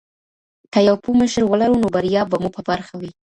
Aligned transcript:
که 0.73 0.79
يو 0.87 0.95
پوه 1.03 1.15
مشر 1.21 1.43
ولرو 1.45 1.81
نو 1.83 1.87
بريا 1.95 2.21
به 2.29 2.37
مو 2.43 2.49
په 2.55 2.61
برخه 2.69 2.93
وي. 3.01 3.11